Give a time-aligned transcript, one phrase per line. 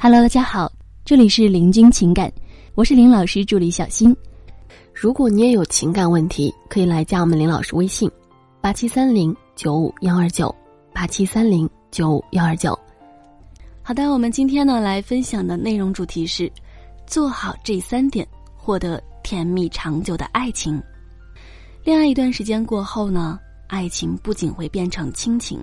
[0.00, 0.70] Hello，大家好，
[1.04, 2.32] 这里是林君情感，
[2.76, 4.16] 我是林老师助理小新。
[4.94, 8.08] 如果你也有情感问题，可以来加我们林老师微信：
[8.60, 10.54] 八七三零九五幺二九
[10.92, 12.78] 八七三零九五幺二九。
[13.82, 16.48] 好的，我们今天呢来分享的内容主题是：
[17.04, 18.24] 做好这三点，
[18.56, 20.80] 获得甜蜜长久的爱情。
[21.82, 23.36] 恋爱一段时间过后呢，
[23.66, 25.58] 爱情不仅会变成亲情，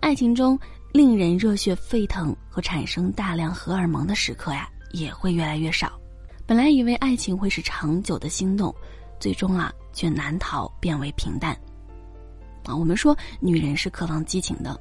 [0.00, 0.58] 爱情中。
[0.92, 5.98] 令人热血沸腾和产生大量荷尔蒙的时刻呀，也会越来越少。
[6.46, 8.74] 本来以为爱情会是长久的心动，
[9.18, 11.56] 最终啊，却难逃变为平淡。
[12.64, 14.78] 啊，我们说女人是渴望激情的，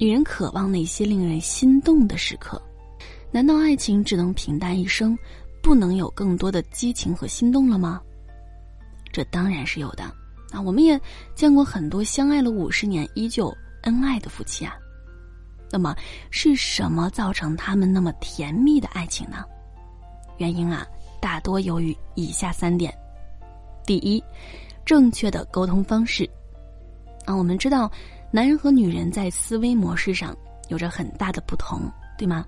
[0.00, 2.60] 女人渴望那些令人心动的时刻。
[3.30, 5.16] 难道爱情只能平淡一生，
[5.62, 8.00] 不能有更多的激情和心动了吗？
[9.12, 10.02] 这当然是有的。
[10.50, 11.00] 啊，我们也
[11.36, 14.74] 见过很多相爱了五十年依旧恩爱的夫妻啊。
[15.70, 15.94] 那么
[16.30, 19.44] 是什么造成他们那么甜蜜的爱情呢？
[20.38, 20.86] 原因啊，
[21.20, 22.92] 大多由于以下三点：
[23.86, 24.22] 第一，
[24.84, 26.28] 正确的沟通方式。
[27.24, 27.90] 啊，我们知道，
[28.30, 30.36] 男人和女人在思维模式上
[30.68, 31.82] 有着很大的不同，
[32.18, 32.44] 对吗？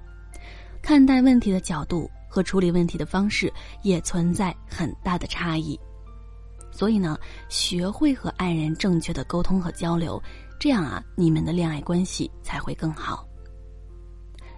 [0.81, 5.79] 看待问题的角度和处理问题的方式也存在很大的差异。
[6.73, 7.17] 所以呢，
[7.49, 10.21] 学会和爱人正确的沟通和交流。
[10.59, 13.27] 这样啊，你们的恋爱关系才会更好。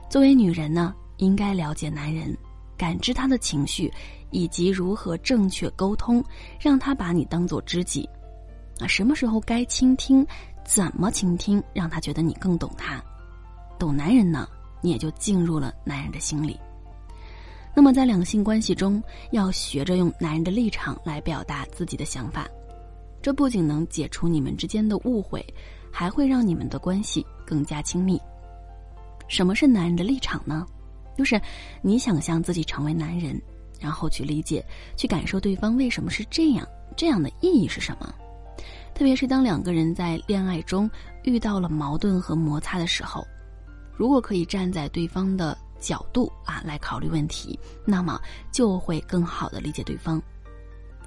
[0.08, 2.36] 作为女人呢，应该了解男人，
[2.76, 3.92] 感知他的情绪，
[4.30, 6.22] 以及如何正确沟通，
[6.60, 8.08] 让他把你当做知己。
[8.78, 10.26] 啊，什么时候该倾听，
[10.64, 13.02] 怎么倾听，让他觉得你更懂他。
[13.78, 14.46] 懂男人呢，
[14.82, 16.60] 你也就进入了男人的心里。
[17.74, 22.48] 那么在两性关系中，要学着用男人的立场来表达自己的想法，
[23.20, 25.44] 这不仅能解除你们之间的误会。
[25.96, 28.20] 还会让你们的关系更加亲密。
[29.28, 30.66] 什么是男人的立场呢？
[31.16, 31.40] 就是
[31.82, 33.40] 你想象自己成为男人，
[33.78, 34.66] 然后去理解、
[34.96, 36.66] 去感受对方为什么是这样，
[36.96, 38.12] 这样的意义是什么。
[38.92, 40.90] 特别是当两个人在恋爱中
[41.22, 43.24] 遇到了矛盾和摩擦的时候，
[43.96, 48.20] 如果可以站在对方的角度啊来考虑问题，那么
[48.52, 50.20] 就会更好的理解对方。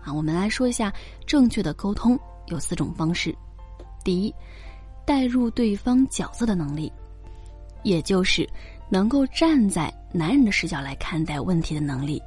[0.03, 0.93] 啊，我们来说一下
[1.25, 3.35] 正确的沟通有四种方式。
[4.03, 4.33] 第一。
[5.05, 6.91] 代入对方角色的能力，
[7.81, 8.45] 也就是
[8.89, 12.21] 能够站在男人的视角来看待问题的能力，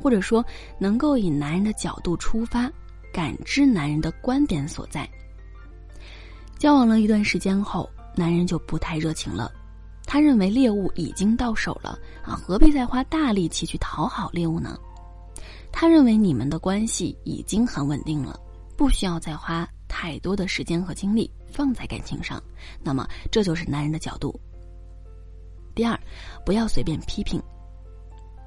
[0.00, 0.42] 或者说
[0.78, 2.72] 能够以男人的角度出发，
[3.12, 5.06] 感知男人的观点所在。
[6.58, 9.52] 交往了一段时间后，男人就不太热情了，
[10.12, 14.76] 他认为猎物已经到手了啊，何必再花大力气去讨好猎物呢？
[15.70, 18.36] 他认为你们的关系已经很稳定了，
[18.76, 21.30] 不需要再花太多的时间和精力。
[21.46, 22.42] 放在感情上，
[22.82, 24.34] 那么这就是男人的角度。
[25.76, 25.96] 第二，
[26.44, 27.40] 不要随便批评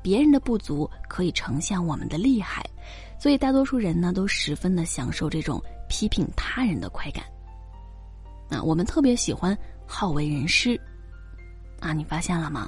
[0.01, 2.61] 别人的不足，可以呈现我们的厉害，
[3.17, 7.23] 所以大多数人呢都十分的享受这种批评他人的快感。
[8.49, 10.77] 啊，我们特别喜欢好为人师，
[11.83, 12.67] 啊，你发现了吗？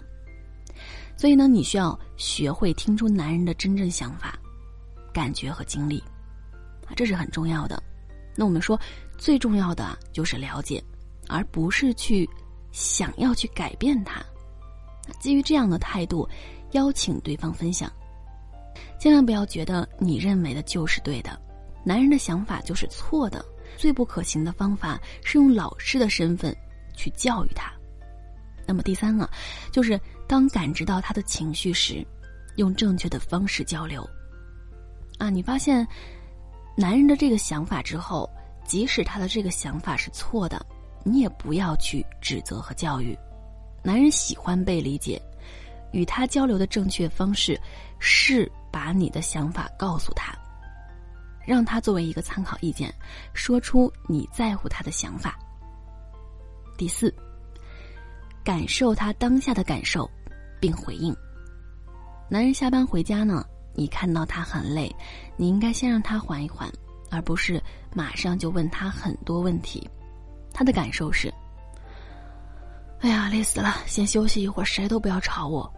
[1.18, 4.38] 所以呢，你需要学会听出男人的真正想法、
[5.14, 6.00] 感觉和经历，
[6.86, 7.82] 啊，这是很重要的。
[8.36, 8.80] 那我们说。
[9.18, 10.84] 最重要的就是了解，
[11.30, 12.30] 而不是去
[12.74, 14.22] 想要去改变他。
[15.22, 16.28] 基于这样的态度，
[16.72, 17.90] 邀请对方分享，
[19.00, 21.42] 千万不要觉得你认为的就是对的，
[21.82, 23.44] 男人的想法就是错的。
[23.78, 26.54] 最不可行的方法是用老师的身份
[26.94, 27.72] 去教育他。
[28.68, 29.30] 那么第三个，
[29.72, 32.06] 就是当感知到他的情绪时，
[32.56, 34.08] 用正确的方式交流。
[35.18, 35.88] 啊，你发现
[36.76, 38.30] 男人的这个想法之后。
[38.68, 40.66] 即使他的这个想法是错的，
[41.04, 43.16] 你也不要去指责和教育。
[43.84, 45.22] 男人喜欢被理解，
[45.92, 47.62] 与他交流的正确方式
[48.00, 50.36] 是把你的想法告诉他，
[51.46, 52.92] 让他作为一个参考意见，
[53.36, 55.38] 说出你在乎他的想法。
[56.76, 57.14] 第四，
[58.46, 60.10] 感受他当下的感受，
[60.62, 61.14] 并回应。
[62.30, 63.44] 男人下班回家呢，
[63.74, 64.96] 你看到他很累，
[65.36, 66.72] 你应该先让他缓一缓。
[67.12, 67.62] 而不是
[67.94, 69.88] 马上就问他很多问题，
[70.52, 71.34] 他的感受是
[73.00, 75.72] ：“哎呀，累死了，先休息一会儿，谁都不要吵我。”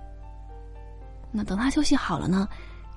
[1.32, 2.48] 那等他休息好了呢，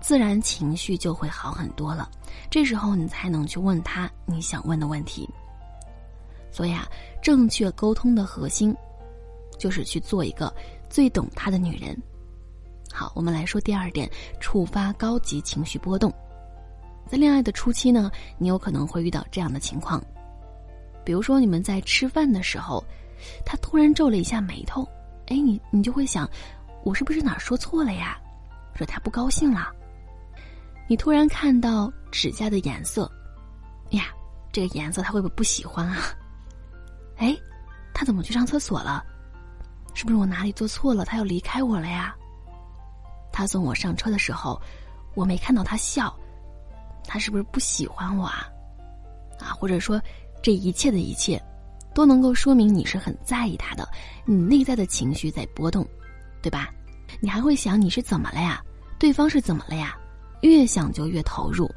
[0.01, 2.09] 自然情绪就会好很多了。
[2.49, 5.29] 这时候你才能去问他你想问的问题。
[6.51, 6.89] 所以啊，
[7.21, 8.75] 正确沟通的核心
[9.61, 10.53] 就是去做一个
[10.89, 11.97] 最懂他的女人。
[12.91, 14.11] 好，我们来说第二点：
[14.41, 16.13] 触发高级情绪波动。
[17.07, 20.03] 在恋爱的初期呢，你有可能会遇到这样的情况，
[21.05, 22.83] 比如说你们在吃饭的时候，
[23.45, 24.83] 他突然皱了一下眉头，
[25.27, 26.29] 哎，你你就会想，
[26.83, 28.19] 我是不是哪说错了呀？
[28.75, 29.69] 惹他不高兴了？
[30.89, 33.11] 你突然看到指甲的颜色，
[33.91, 34.07] 呀，
[34.51, 35.99] 这个颜色他会不会不喜欢啊？
[37.19, 37.37] 哎，
[37.93, 39.05] 他怎么去上厕所了？
[40.01, 41.05] 是不是我哪里做错了？
[41.05, 42.17] 他要离开我了呀？
[43.31, 44.59] 他送我上车的时候，
[45.15, 46.19] 我没看到他笑，
[47.07, 48.49] 他是不是不喜欢我啊？
[49.39, 50.01] 啊，或者说，
[50.43, 51.39] 这一切的一切，
[51.95, 53.87] 都能够说明你是很在意他的，
[54.25, 55.87] 你内在的情绪在波动，
[56.41, 56.71] 对吧？
[57.21, 58.65] 你还会想你是怎么了呀？
[58.99, 59.99] 对方是怎么了呀？
[60.41, 61.71] 越想就越投入，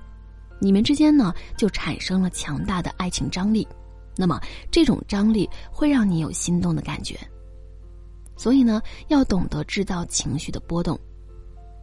[0.61, 3.67] 你们之间呢就产生了强大的爱情张力，
[4.15, 4.39] 那么
[4.71, 7.19] 这种张力会让你有心动的感觉。
[8.35, 10.99] 所以呢，要懂得制造情绪的波动，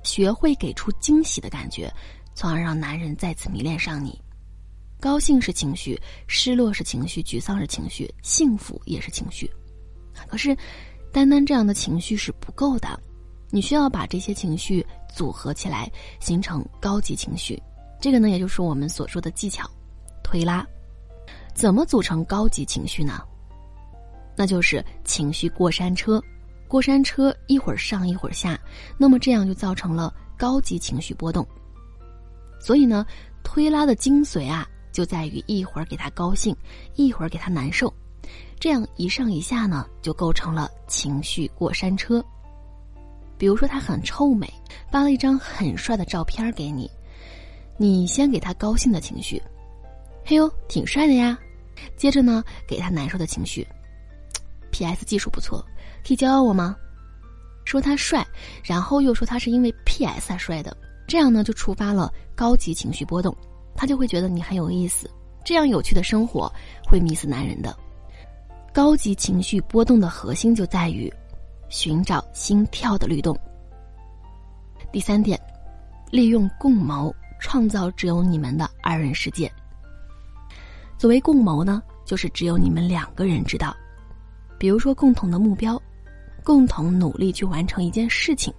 [0.03, 1.93] 学会给出惊喜的感觉，
[2.35, 4.21] 从而让男人再次迷恋上你。
[5.01, 9.51] 高兴是情绪，失落是情绪，沮丧是情绪，幸福也是情绪。
[10.27, 10.55] 可是，
[11.13, 13.01] 单单这样的情绪是不够的，
[13.49, 17.61] 你需要把这些情绪组合起来，形成高级情绪。
[17.99, 19.71] 这个呢，也就是我们所说的技巧——
[20.23, 20.67] 推拉。
[21.55, 23.23] 怎么组成高级情绪呢？
[24.37, 26.23] 那就是情绪过山车。
[26.71, 28.57] 过山车一会儿上一会儿下，
[28.97, 31.45] 那么这样就造成了高级情绪波动。
[32.61, 33.05] 所以呢，
[33.43, 34.67] 推拉的精髓啊。
[34.93, 36.55] 就在于一会儿给他高兴，
[36.97, 37.93] 一会儿给他难受，
[38.59, 42.23] 这样一上一下呢，就构成了情绪过山车。
[43.39, 44.53] 比如说他很臭美，
[44.91, 46.91] 发了一张很帅的照片给你，
[47.77, 49.41] 你先给他高兴的情绪，
[50.25, 51.39] 嘿呦，挺帅的呀。
[51.97, 53.67] 接着呢，给他难受的情绪
[54.71, 55.05] ，P.S.
[55.05, 55.65] 技术不错，
[56.07, 56.77] 可以教教我吗？
[57.65, 58.27] 说他帅，
[58.65, 60.27] 然后又说他是因为 P.S.
[60.27, 60.77] 才帅的，
[61.07, 63.37] 这样呢就触发了高级情绪波动。
[63.77, 65.09] 他就会觉得你很有意思，
[65.45, 66.53] 这样有趣的生活
[66.85, 67.77] 会迷死男人的。
[68.73, 71.13] 高级情绪波动的核心就在于
[71.69, 73.39] 寻找心跳的律动。
[74.93, 75.41] 第三点，
[76.11, 79.51] 利用共谋创造只有你们的二人世界。
[80.99, 83.75] 所谓共谋呢，就是只有你们两个人知道，
[84.61, 85.81] 比如说共同的目标，
[86.45, 88.53] 共同努力去完成一件事情。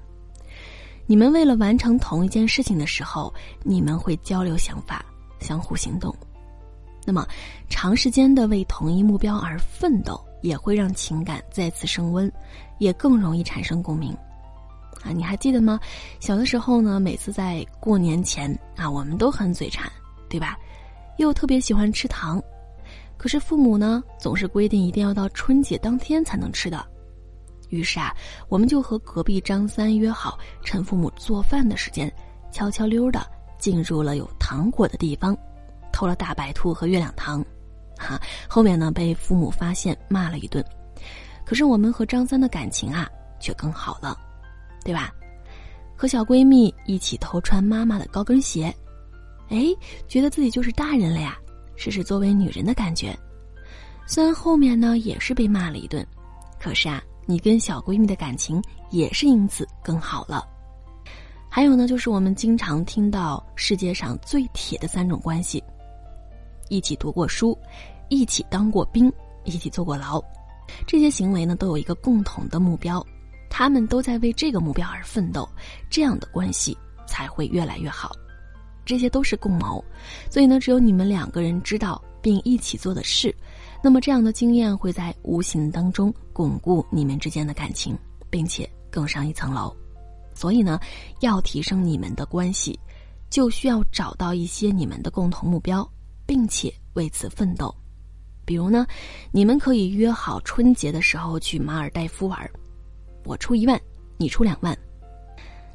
[1.05, 3.31] 你们为了完成同一件事情的时候，
[3.61, 5.05] 你们会交流想法，
[5.39, 6.11] 相互行动。
[7.05, 7.27] 那么，
[7.69, 12.31] 长时间的为同一目标而奋斗，也会让情感再次升温，
[12.79, 14.11] 也更容易产生共鸣。
[15.03, 15.79] 啊，你还记得吗？
[16.19, 19.87] 小的时候呢，每次在过年前啊，我们都很嘴馋，
[20.27, 20.57] 对吧？
[21.17, 22.41] 又特别喜欢吃糖，
[23.21, 26.83] 可是父母呢，总是规定一定要到春节当天才能吃的。
[27.69, 28.11] 于是啊，
[28.49, 32.11] 我们就和隔壁张三约好，趁父母做饭的时间，
[32.51, 33.23] 悄悄溜的
[33.59, 35.37] 进入了有糖果的地方，
[35.93, 37.45] 偷了大白兔和月亮糖，
[37.95, 38.19] 哈，
[38.49, 40.65] 后面呢被父母发现骂了一顿。
[41.45, 43.07] 可是我们和张三的感情啊，
[43.39, 44.17] 却更好了，
[44.83, 45.13] 对吧？
[45.95, 48.75] 和小闺蜜一起偷穿妈妈的高跟鞋，
[49.49, 49.67] 哎，
[50.07, 51.37] 觉得自己就是大人了呀，
[51.75, 53.17] 试试作为女人的感觉。
[54.05, 56.05] 虽然后面呢也是被骂了一顿，
[56.59, 57.01] 可是啊。
[57.27, 60.43] 你跟小闺蜜的感情也是因此更好了。
[61.47, 65.63] 还有呢，就是我们经常听到世界上最铁的三种关系：
[66.67, 67.57] 一起读过书，
[68.09, 69.09] 一起当过兵，
[69.45, 70.21] 一起坐过牢。
[70.87, 73.05] 这些行为呢，都有一个共同的目标，
[73.49, 75.47] 他们都在为这个目标而奋斗，
[75.91, 76.75] 这样的关系
[77.05, 78.11] 才会越来越好。
[78.85, 79.83] 这些都是共谋，
[80.29, 83.33] 所以呢，只有你们两个人知道并一起做的事。
[83.83, 87.97] 那么这样的经验会在无形当中巩固你们之间的感情，
[88.29, 89.75] 并且更上一层楼。
[90.33, 90.79] 所以呢，
[91.19, 92.79] 要提升你们的关系，
[93.29, 95.87] 就需要找到一些你们的共同目标，
[96.25, 97.73] 并且为此奋斗。
[98.45, 98.85] 比如呢，
[99.31, 102.49] 你们可以约好春节的时候去马尔代夫玩，
[103.23, 103.79] 我出一万，
[104.17, 104.77] 你出两万。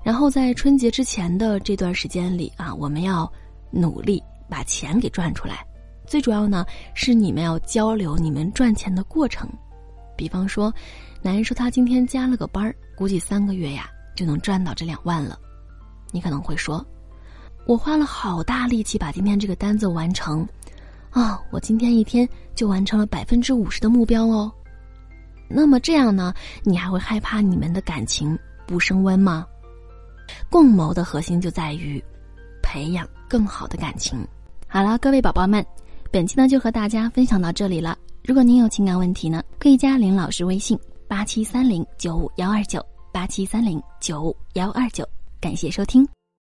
[0.06, 3.28] 然后在春节之前的这段时间里啊，我们要
[3.72, 5.66] 努力把钱给赚出来。
[6.06, 9.50] 最主要呢，是你们要交流你们赚钱的过程。
[10.16, 10.72] 比方说，
[11.22, 15.36] 男人说他今天加了个班儿，估计三个月呀就能赚到这两万了。
[16.12, 16.86] 你可能会说，
[17.66, 20.46] 我花了好大力气把今天这个单子完成，
[21.10, 24.52] 啊，我今天一天就完成了百分之五十的目标哦。
[25.48, 26.32] 那么这样呢，
[26.62, 29.44] 你还会害怕你们的感情不升温吗？
[30.50, 32.02] 共谋的核心就在于
[32.62, 34.18] 培养更好的感情。
[34.66, 35.64] 好了，各位宝宝们。
[36.10, 37.96] 本期呢就和大家分享到这里了。
[38.24, 40.78] 如果您有情感问题呢，可以加林老师微信
[41.08, 45.06] 八七三零九五幺二九八七三零九五幺二九。
[45.40, 46.15] 感谢收听。